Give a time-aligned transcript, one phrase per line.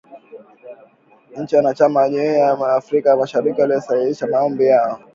[1.37, 4.99] Nchini wanachama wa Jumuiya ya Afrika Mashariki waliwasilisha maombi yao